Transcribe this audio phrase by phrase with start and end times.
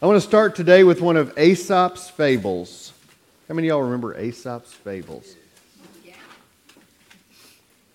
[0.00, 2.92] I want to start today with one of Aesop's fables.
[3.48, 5.34] How many of y'all remember Aesop's fables?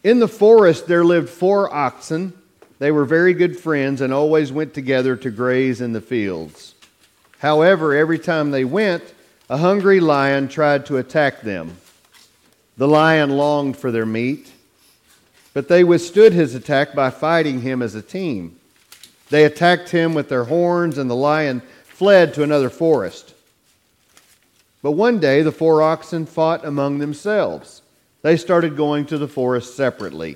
[0.03, 2.33] In the forest there lived four oxen.
[2.77, 6.75] They were very good friends and always went together to graze in the fields.
[7.39, 9.13] However, every time they went,
[9.49, 11.77] a hungry lion tried to attack them.
[12.75, 14.51] The lion longed for their meat,
[15.53, 18.59] but they withstood his attack by fighting him as a team.
[19.29, 21.61] They attacked him with their horns, and the lion
[22.03, 23.33] fled to another forest.
[24.81, 27.81] But one day the four oxen fought among themselves.
[28.23, 30.35] They started going to the forest separately.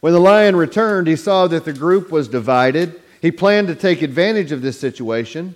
[0.00, 3.00] When the lion returned, he saw that the group was divided.
[3.22, 5.54] He planned to take advantage of this situation.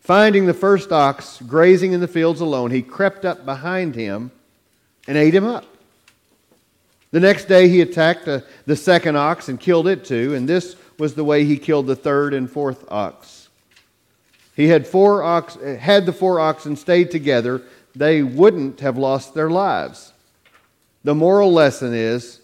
[0.00, 4.30] Finding the first ox grazing in the fields alone, he crept up behind him
[5.06, 5.66] and ate him up.
[7.10, 10.74] The next day, he attacked the, the second ox and killed it too, and this
[10.98, 13.43] was the way he killed the third and fourth ox.
[14.54, 17.62] He had four ox, had the four oxen stayed together,
[17.94, 20.12] they wouldn't have lost their lives.
[21.02, 22.40] The moral lesson is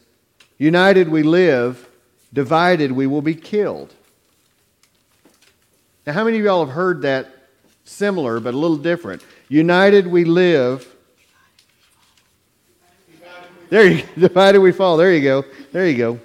[0.59, 1.89] united we live,
[2.33, 3.95] divided we will be killed.
[6.07, 7.29] Now, how many of y'all have heard that
[7.85, 9.23] similar but a little different?
[9.49, 10.87] United we live.
[13.69, 14.97] There you divided we fall.
[14.97, 15.45] There you go.
[15.73, 16.21] There you go.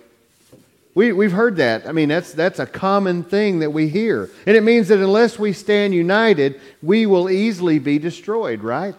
[0.95, 1.85] We, we've heard that.
[1.87, 4.29] I mean, that's, that's a common thing that we hear.
[4.47, 8.95] And it means that unless we stand united, we will easily be destroyed, right?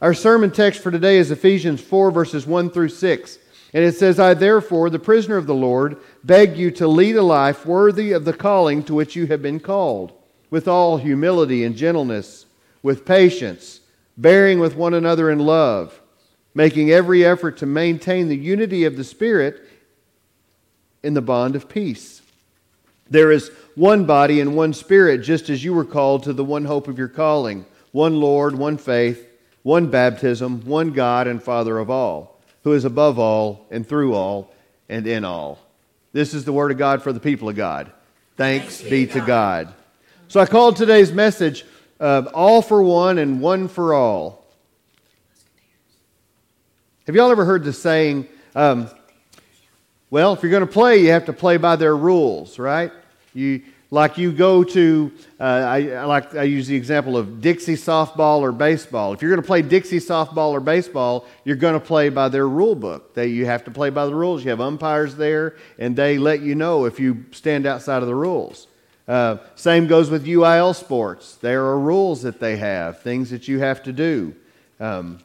[0.00, 3.38] Our sermon text for today is Ephesians 4, verses 1 through 6.
[3.74, 7.22] And it says, I therefore, the prisoner of the Lord, beg you to lead a
[7.22, 10.12] life worthy of the calling to which you have been called,
[10.48, 12.46] with all humility and gentleness,
[12.84, 13.80] with patience,
[14.16, 16.00] bearing with one another in love,
[16.54, 19.65] making every effort to maintain the unity of the Spirit
[21.06, 22.20] in the bond of peace.
[23.08, 26.64] There is one body and one spirit, just as you were called to the one
[26.64, 29.26] hope of your calling one Lord, one faith,
[29.62, 34.52] one baptism, one God and Father of all, who is above all and through all
[34.88, 35.58] and in all.
[36.12, 37.90] This is the word of God for the people of God.
[38.36, 39.26] Thanks, Thanks be to God.
[39.28, 39.74] God.
[40.28, 41.64] So I called today's message
[42.00, 44.44] uh, All for One and One for All.
[47.06, 48.90] Have y'all ever heard the saying, um,
[50.10, 52.92] well, if you're going to play, you have to play by their rules, right?
[53.34, 57.74] You, like you go to, uh, I, I, like I use the example of Dixie
[57.74, 59.12] softball or baseball.
[59.12, 62.48] If you're going to play Dixie softball or baseball, you're going to play by their
[62.48, 63.14] rule book.
[63.14, 64.44] They, you have to play by the rules.
[64.44, 68.14] You have umpires there, and they let you know if you stand outside of the
[68.14, 68.66] rules.
[69.06, 71.36] Uh, same goes with UIL sports.
[71.36, 74.34] There are rules that they have, things that you have to do.
[74.80, 75.18] Um,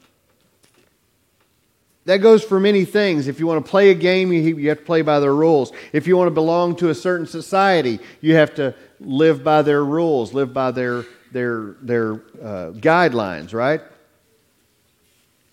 [2.05, 3.27] that goes for many things.
[3.27, 5.71] If you want to play a game, you have to play by their rules.
[5.93, 9.85] If you want to belong to a certain society, you have to live by their
[9.85, 13.81] rules, live by their, their, their uh, guidelines, right?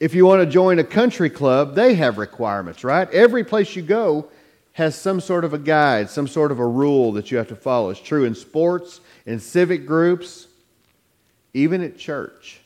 [0.01, 3.11] If you want to join a country club, they have requirements, right?
[3.13, 4.29] Every place you go
[4.73, 7.57] has some sort of a guide, some sort of a rule that you have to
[7.57, 7.91] follow.
[7.91, 10.47] It's true in sports, in civic groups,
[11.53, 12.61] even at church.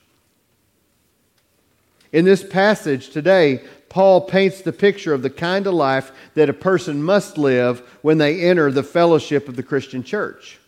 [2.12, 6.54] In this passage today, Paul paints the picture of the kind of life that a
[6.54, 10.58] person must live when they enter the fellowship of the Christian church.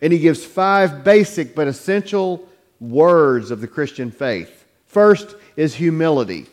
[0.00, 2.46] And he gives five basic but essential
[2.80, 4.64] words of the Christian faith.
[4.86, 6.46] First is humility.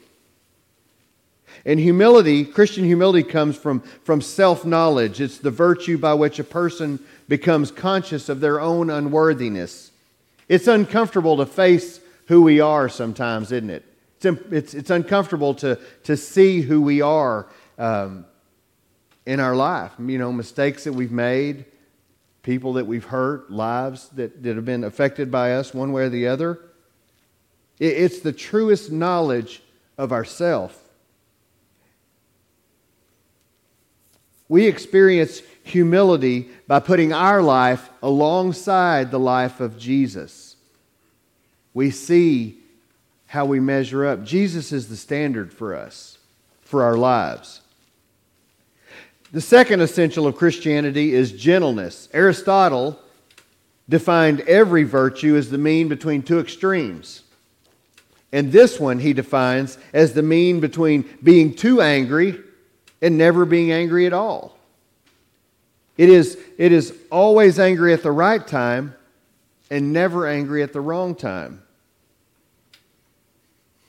[1.65, 5.21] And humility, Christian humility, comes from, from self knowledge.
[5.21, 9.91] It's the virtue by which a person becomes conscious of their own unworthiness.
[10.49, 13.85] It's uncomfortable to face who we are sometimes, isn't it?
[14.21, 17.47] It's, it's, it's uncomfortable to, to see who we are
[17.77, 18.25] um,
[19.25, 19.91] in our life.
[19.99, 21.65] You know, mistakes that we've made,
[22.41, 26.09] people that we've hurt, lives that, that have been affected by us one way or
[26.09, 26.59] the other.
[27.79, 29.61] It, it's the truest knowledge
[29.97, 30.79] of ourself.
[34.47, 40.42] We experience humility by putting our life alongside the life of Jesus
[41.73, 42.59] we see
[43.27, 44.23] how we measure up.
[44.23, 46.17] Jesus is the standard for us,
[46.61, 47.61] for our lives.
[49.31, 52.07] The second essential of Christianity is gentleness.
[52.13, 52.99] Aristotle
[53.89, 57.23] defined every virtue as the mean between two extremes.
[58.31, 62.39] And this one he defines as the mean between being too angry
[63.01, 64.57] and never being angry at all.
[65.97, 68.95] It is, it is always angry at the right time
[69.69, 71.61] and never angry at the wrong time.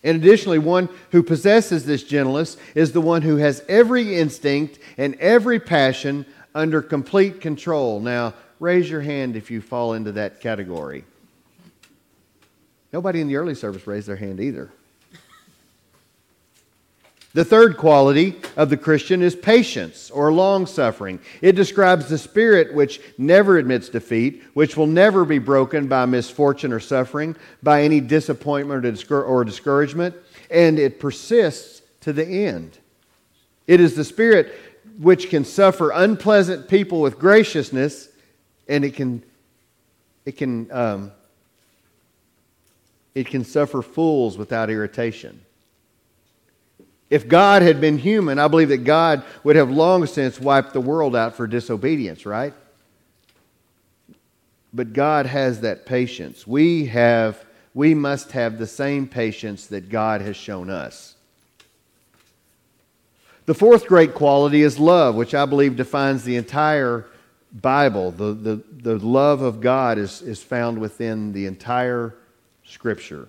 [0.02, 5.14] And additionally, one who possesses this gentleness is the one who has every instinct and
[5.16, 8.00] every passion under complete control.
[8.00, 11.04] Now, Raise your hand if you fall into that category.
[12.92, 14.70] Nobody in the early service raised their hand either.
[17.34, 21.18] The third quality of the Christian is patience or long suffering.
[21.42, 26.72] It describes the spirit which never admits defeat, which will never be broken by misfortune
[26.72, 30.14] or suffering, by any disappointment or discouragement,
[30.48, 32.78] and it persists to the end.
[33.66, 34.54] It is the spirit
[35.00, 38.10] which can suffer unpleasant people with graciousness,
[38.68, 39.24] and it can,
[40.24, 41.10] it can, um,
[43.16, 45.40] it can suffer fools without irritation.
[47.10, 50.80] If God had been human, I believe that God would have long since wiped the
[50.80, 52.54] world out for disobedience, right?
[54.72, 56.46] But God has that patience.
[56.46, 61.16] We have we must have the same patience that God has shown us.
[63.46, 67.06] The fourth great quality is love, which I believe defines the entire
[67.52, 68.12] Bible.
[68.12, 72.14] The, the, the love of God is, is found within the entire
[72.64, 73.28] Scripture.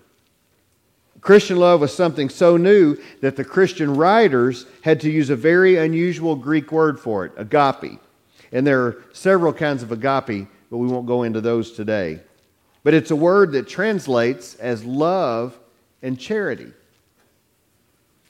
[1.26, 5.76] Christian love was something so new that the Christian writers had to use a very
[5.76, 8.00] unusual Greek word for it, agape.
[8.52, 12.20] And there are several kinds of agape, but we won't go into those today.
[12.84, 15.58] But it's a word that translates as love
[16.04, 16.72] and charity.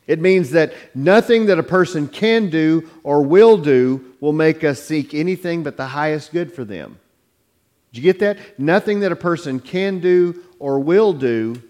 [0.08, 4.82] It means that nothing that a person can do or will do will make us
[4.82, 6.98] seek anything but the highest good for them.
[7.92, 8.58] Did you get that?
[8.58, 11.62] Nothing that a person can do or will do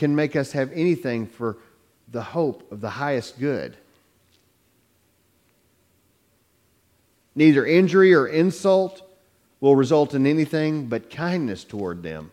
[0.00, 1.58] can make us have anything for
[2.08, 3.76] the hope of the highest good.
[7.34, 9.02] Neither injury or insult
[9.60, 12.30] will result in anything but kindness toward them.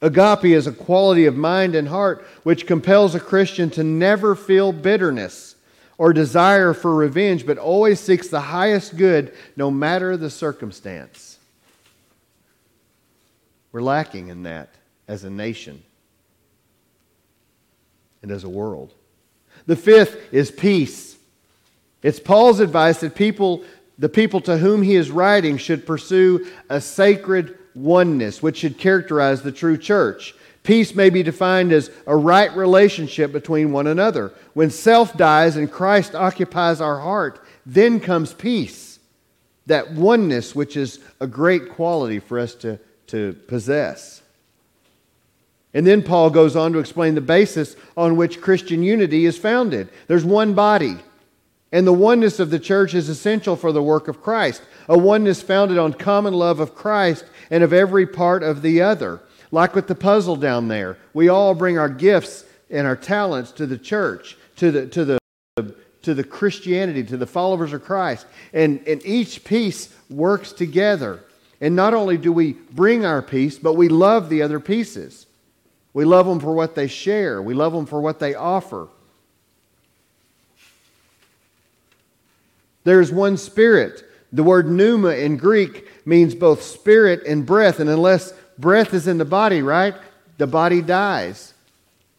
[0.00, 4.72] Agape is a quality of mind and heart which compels a Christian to never feel
[4.72, 5.54] bitterness
[5.98, 11.38] or desire for revenge, but always seeks the highest good no matter the circumstance.
[13.70, 14.74] We're lacking in that
[15.08, 15.82] as a nation
[18.22, 18.94] and as a world.
[19.66, 21.16] The fifth is peace.
[22.02, 23.64] It's Paul's advice that people,
[23.98, 29.42] the people to whom he is writing, should pursue a sacred oneness, which should characterize
[29.42, 30.34] the true church.
[30.62, 34.32] Peace may be defined as a right relationship between one another.
[34.54, 39.00] When self dies and Christ occupies our heart, then comes peace.
[39.66, 42.78] That oneness, which is a great quality for us to,
[43.08, 44.21] to possess.
[45.74, 49.88] And then Paul goes on to explain the basis on which Christian unity is founded.
[50.06, 50.96] There's one body,
[51.72, 55.40] and the oneness of the church is essential for the work of Christ, a oneness
[55.40, 59.20] founded on common love of Christ and of every part of the other.
[59.50, 63.66] Like with the puzzle down there, we all bring our gifts and our talents to
[63.66, 65.18] the church, to the, to the,
[66.02, 68.26] to the Christianity, to the followers of Christ.
[68.52, 71.20] And, and each piece works together.
[71.60, 75.26] And not only do we bring our piece, but we love the other pieces.
[75.94, 78.88] We love them for what they share, we love them for what they offer.
[82.84, 84.04] There's one spirit.
[84.32, 87.80] The word pneuma in Greek means both spirit and breath.
[87.80, 89.94] And unless breath is in the body, right,
[90.38, 91.54] the body dies.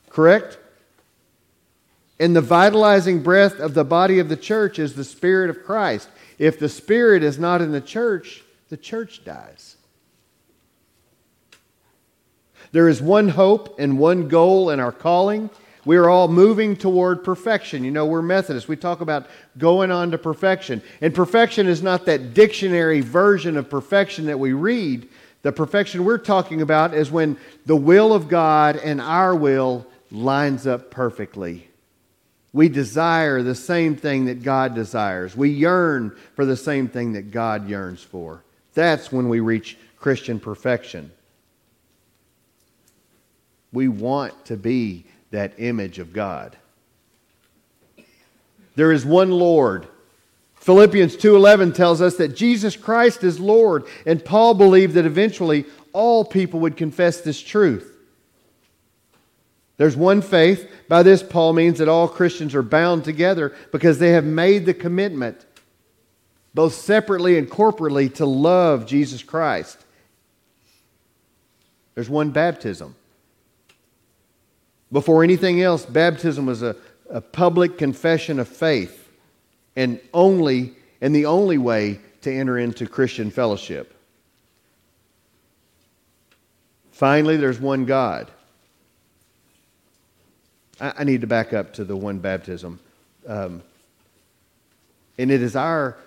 [0.09, 0.57] Correct?
[2.19, 6.07] And the vitalizing breath of the body of the church is the Spirit of Christ.
[6.37, 9.75] If the Spirit is not in the church, the church dies.
[12.73, 15.51] There is one hope and one goal in our calling.
[15.85, 17.83] We are all moving toward perfection.
[17.83, 18.67] You know, we're Methodists.
[18.67, 19.27] We talk about
[19.57, 20.81] going on to perfection.
[20.99, 25.07] And perfection is not that dictionary version of perfection that we read.
[25.43, 27.37] The perfection we're talking about is when
[27.67, 31.67] the will of God and our will lines up perfectly.
[32.53, 35.35] We desire the same thing that God desires.
[35.35, 38.43] We yearn for the same thing that God yearns for.
[38.73, 41.11] That's when we reach Christian perfection.
[43.73, 46.55] We want to be that image of God.
[48.75, 49.87] There is one Lord.
[50.55, 56.23] Philippians 2:11 tells us that Jesus Christ is Lord, and Paul believed that eventually all
[56.23, 57.89] people would confess this truth.
[59.77, 60.69] There's one faith.
[60.87, 64.73] By this Paul means that all Christians are bound together because they have made the
[64.73, 65.45] commitment
[66.53, 69.77] both separately and corporately to love Jesus Christ.
[71.95, 72.95] There's one baptism.
[74.93, 76.75] Before anything else, baptism was a,
[77.09, 79.09] a public confession of faith
[79.75, 83.93] and only and the only way to enter into Christian fellowship.
[86.91, 88.29] Finally, there's one God.
[90.79, 92.79] I, I need to back up to the one baptism.
[93.27, 93.63] Um,
[95.17, 95.97] and it is our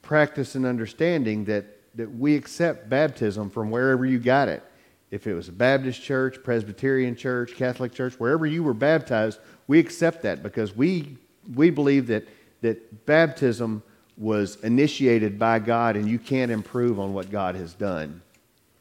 [0.00, 4.64] practice and understanding that, that we accept baptism from wherever you got it.
[5.10, 9.78] If it was a Baptist church, Presbyterian church, Catholic church, wherever you were baptized, we
[9.78, 11.16] accept that because we,
[11.54, 12.28] we believe that,
[12.62, 13.82] that baptism
[14.16, 18.22] was initiated by God and you can't improve on what God has done.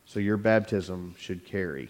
[0.06, 1.90] So your baptism should carry.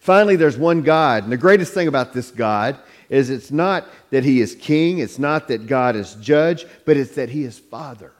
[0.00, 1.24] Finally, there's one God.
[1.24, 2.78] And the greatest thing about this God
[3.08, 7.14] is it's not that he is king, it's not that God is judge, but it's
[7.16, 8.12] that he is father.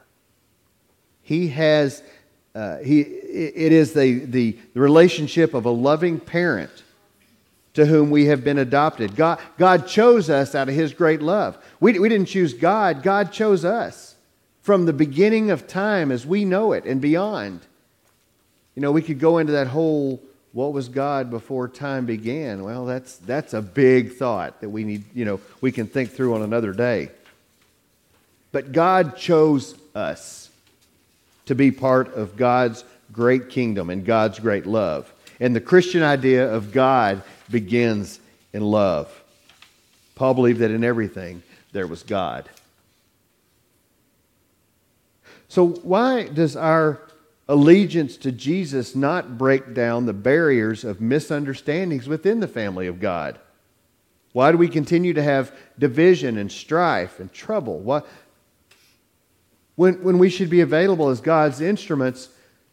[1.21, 2.03] He has,
[2.55, 6.83] uh, he, it is the, the, the relationship of a loving parent
[7.73, 9.15] to whom we have been adopted.
[9.15, 11.57] God, God chose us out of his great love.
[11.79, 14.15] We, we didn't choose God, God chose us
[14.61, 17.61] from the beginning of time as we know it and beyond.
[18.75, 20.21] You know, we could go into that whole
[20.53, 22.63] what was God before time began?
[22.63, 26.35] Well, that's, that's a big thought that we need, you know, we can think through
[26.35, 27.09] on another day.
[28.51, 30.51] But God chose us
[31.45, 35.11] to be part of God's great kingdom and God's great love.
[35.39, 38.19] And the Christian idea of God begins
[38.53, 39.23] in love.
[40.15, 42.49] Paul believed that in everything there was God.
[45.47, 47.01] So, why does our
[47.47, 53.37] allegiance to Jesus not break down the barriers of misunderstandings within the family of God?
[54.31, 57.79] Why do we continue to have division and strife and trouble?
[57.79, 58.01] Why,
[59.75, 62.29] when, when we should be available as God's instruments,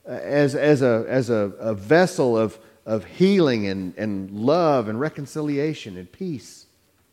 [0.07, 5.01] uh, as, as, a, as a, a vessel of, of healing and, and love and
[5.01, 6.67] reconciliation and peace,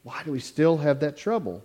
[0.03, 1.63] why do we still have that trouble?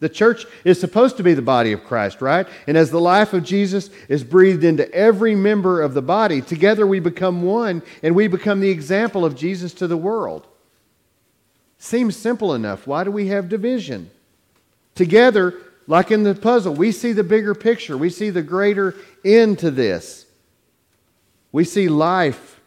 [0.00, 2.48] The church is supposed to be the body of Christ, right?
[2.66, 6.86] And as the life of Jesus is breathed into every member of the body, together
[6.86, 10.46] we become one and we become the example of Jesus to the world.
[11.78, 12.86] Seems simple enough.
[12.86, 14.10] Why do we have division?
[14.94, 15.54] Together,
[15.86, 17.96] like in the puzzle, we see the bigger picture.
[17.96, 18.94] We see the greater
[19.24, 20.26] end to this.
[21.52, 22.60] We see life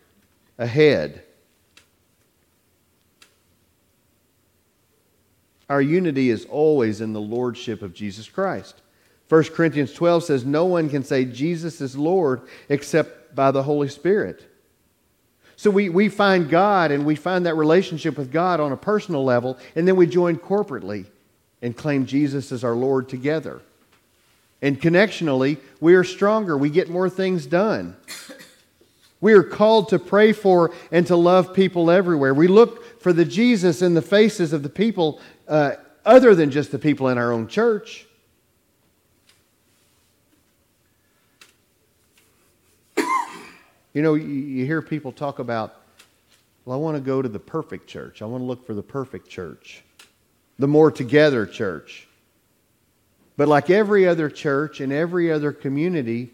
[0.57, 1.23] ahead.
[5.69, 8.81] Our unity is always in the lordship of Jesus Christ.
[9.29, 13.87] 1 Corinthians 12 says, No one can say Jesus is Lord except by the Holy
[13.87, 14.45] Spirit.
[15.55, 19.23] So we, we find God and we find that relationship with God on a personal
[19.23, 21.05] level, and then we join corporately
[21.63, 23.61] and claim Jesus as our Lord together.
[24.61, 26.55] And connectionally, we are stronger.
[26.55, 27.95] We get more things done.
[29.19, 32.33] We are called to pray for and to love people everywhere.
[32.33, 35.73] We look for the Jesus in the faces of the people uh,
[36.05, 38.05] other than just the people in our own church.
[43.93, 45.75] You know, you, hear people talk about,
[46.65, 48.21] well, I want to go to the perfect church.
[48.21, 49.83] I want to look for the perfect church,
[50.59, 52.07] the more together church.
[53.35, 56.31] But like every other church and every other community,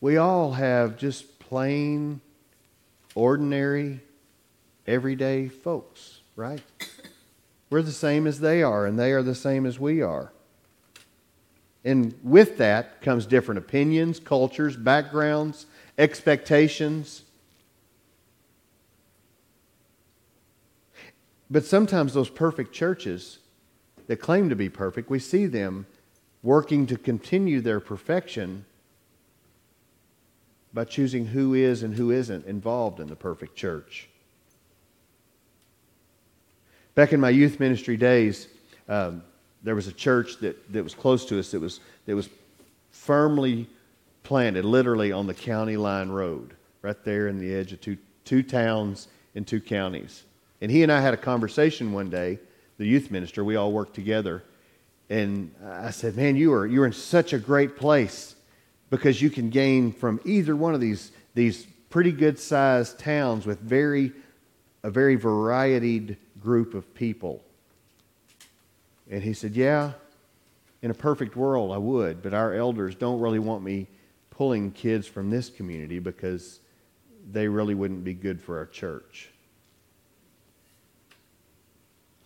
[0.00, 2.20] we all have just plain,
[3.14, 4.00] ordinary,
[4.86, 6.60] everyday folks, right?
[7.70, 10.32] We're the same as they are, and they are the same as we are.
[11.84, 15.66] And with that comes different opinions, cultures, backgrounds,
[15.96, 17.22] expectations.
[21.50, 23.38] But sometimes those perfect churches
[24.06, 25.86] that claim to be perfect, we see them
[26.42, 28.64] working to continue their perfection
[30.72, 34.08] by choosing who is and who isn't involved in the perfect church.
[36.94, 38.48] Back in my youth ministry days,
[38.88, 39.22] um,
[39.62, 42.28] there was a church that, that was close to us that was, that was
[42.90, 43.66] firmly
[44.22, 48.42] planted, literally on the county line road, right there in the edge of two, two
[48.42, 50.24] towns and two counties.
[50.60, 52.38] And he and I had a conversation one day,
[52.78, 54.42] the youth minister, we all worked together.
[55.08, 58.34] And I said, Man, you are, you're in such a great place
[58.90, 63.60] because you can gain from either one of these, these pretty good sized towns with
[63.60, 64.12] very,
[64.82, 67.42] a very varied group of people.
[69.10, 69.92] And he said, Yeah,
[70.82, 73.86] in a perfect world, I would, but our elders don't really want me
[74.30, 76.60] pulling kids from this community because
[77.32, 79.30] they really wouldn't be good for our church.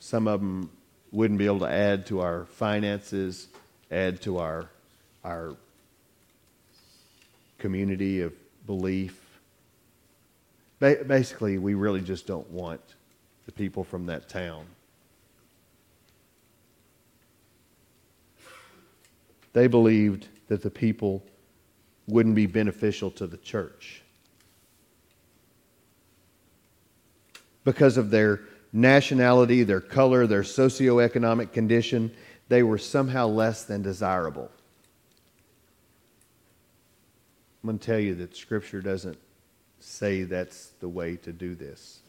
[0.00, 0.70] Some of them
[1.12, 3.48] wouldn't be able to add to our finances,
[3.90, 4.70] add to our,
[5.22, 5.56] our
[7.58, 8.32] community of
[8.66, 9.38] belief.
[10.78, 12.80] Ba- basically, we really just don't want
[13.44, 14.64] the people from that town.
[19.52, 21.22] They believed that the people
[22.06, 24.02] wouldn't be beneficial to the church
[27.64, 28.40] because of their
[28.72, 32.12] nationality, their color, their socioeconomic condition,
[32.48, 34.50] they were somehow less than desirable.
[37.62, 39.18] I'm going to tell you that Scripture doesn't
[39.80, 42.00] say that's the way to do this.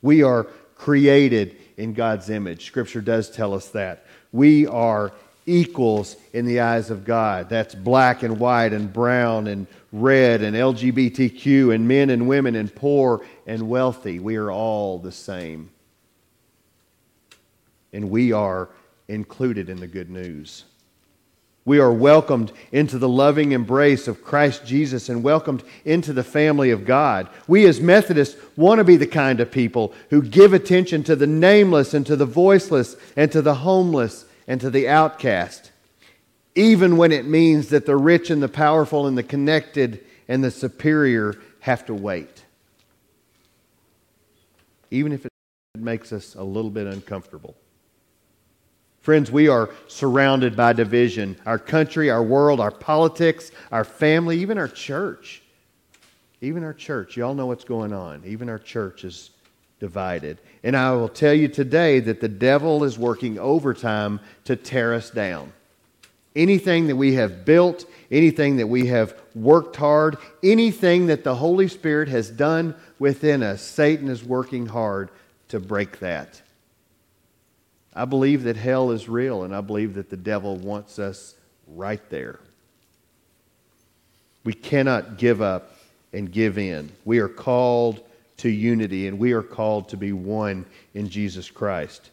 [0.00, 0.44] We are
[0.76, 2.66] created in God's image.
[2.66, 4.06] Scripture does tell us that.
[4.32, 5.12] We are
[5.46, 7.48] equals in the eyes of God.
[7.48, 12.74] That's black and white and brown and red and LGBTQ and men and women and
[12.74, 14.18] poor and wealthy.
[14.18, 15.70] We are all the same.
[17.92, 18.70] And we are
[19.08, 20.64] included in the good news.
[21.64, 26.70] We are welcomed into the loving embrace of Christ Jesus and welcomed into the family
[26.70, 27.28] of God.
[27.46, 31.26] We as Methodists want to be the kind of people who give attention to the
[31.26, 35.70] nameless and to the voiceless and to the homeless and to the outcast,
[36.54, 40.50] even when it means that the rich and the powerful and the connected and the
[40.50, 42.44] superior have to wait.
[44.90, 45.32] Even if it
[45.78, 47.56] makes us a little bit uncomfortable.
[49.00, 51.36] Friends, we are surrounded by division.
[51.44, 55.42] Our country, our world, our politics, our family, even our church.
[56.40, 57.16] Even our church.
[57.16, 58.22] Y'all know what's going on.
[58.24, 59.30] Even our church is
[59.82, 60.38] divided.
[60.62, 65.10] And I will tell you today that the devil is working overtime to tear us
[65.10, 65.52] down.
[66.36, 71.66] Anything that we have built, anything that we have worked hard, anything that the Holy
[71.66, 75.10] Spirit has done within us, Satan is working hard
[75.48, 76.40] to break that.
[77.92, 81.34] I believe that hell is real, and I believe that the devil wants us
[81.66, 82.38] right there.
[84.44, 85.74] We cannot give up
[86.12, 86.92] and give in.
[87.04, 88.00] We are called
[88.42, 92.10] to unity, and we are called to be one in Jesus Christ.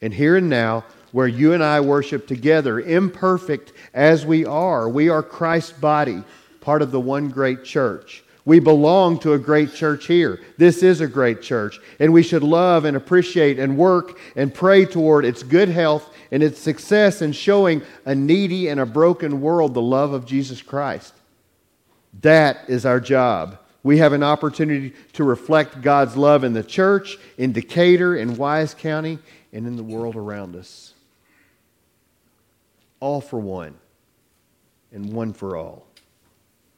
[0.00, 5.08] And here and now, where you and I worship together, imperfect as we are, we
[5.08, 6.22] are Christ's body,
[6.60, 8.22] part of the one great church.
[8.44, 10.38] We belong to a great church here.
[10.58, 14.84] This is a great church, and we should love and appreciate and work and pray
[14.84, 19.74] toward its good health and its success in showing a needy and a broken world
[19.74, 21.14] the love of Jesus Christ.
[22.20, 23.58] That is our job.
[23.82, 28.74] We have an opportunity to reflect God's love in the church, in Decatur, in Wise
[28.74, 29.18] County,
[29.52, 30.94] and in the world around us.
[33.00, 33.74] All for one,
[34.92, 35.87] and one for all.